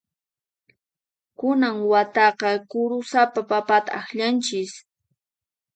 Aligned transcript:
Kunan 1.39 1.77
wataqa 1.91 2.49
kurusapa 2.69 3.41
papata 3.49 3.91
allanchis. 3.99 4.71